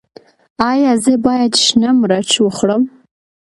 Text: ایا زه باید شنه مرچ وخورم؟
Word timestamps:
ایا 0.69 0.91
زه 1.03 1.13
باید 1.25 1.53
شنه 1.65 1.89
مرچ 2.01 2.31
وخورم؟ 2.45 2.83